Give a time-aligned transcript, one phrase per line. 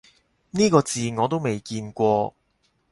[0.49, 2.33] 呢個字我都未見過